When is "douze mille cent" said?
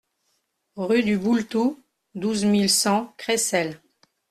2.15-3.13